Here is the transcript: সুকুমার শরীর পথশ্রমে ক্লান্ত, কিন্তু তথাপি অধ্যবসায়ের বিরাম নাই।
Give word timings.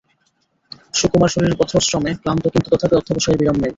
সুকুমার 0.93 1.29
শরীর 1.29 1.53
পথশ্রমে 1.59 2.11
ক্লান্ত, 2.21 2.43
কিন্তু 2.53 2.67
তথাপি 2.71 2.95
অধ্যবসায়ের 2.97 3.39
বিরাম 3.39 3.57
নাই। 3.59 3.69